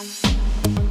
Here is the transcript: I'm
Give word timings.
I'm 0.00 0.87